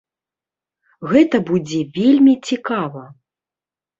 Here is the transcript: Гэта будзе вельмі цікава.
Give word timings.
Гэта 1.11 1.41
будзе 1.51 1.81
вельмі 1.97 2.33
цікава. 2.53 3.03